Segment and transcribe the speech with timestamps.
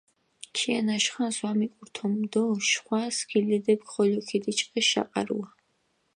[0.55, 5.47] ქიანაშ ხანს ვამიკურთუმჷ დო შხვა სქილედეფქ ხოლო ქიდიჭყეს შაყარუა.